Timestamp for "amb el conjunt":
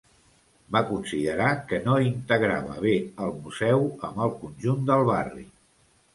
4.09-4.91